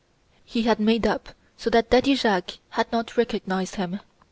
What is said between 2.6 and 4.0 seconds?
had not recognised him.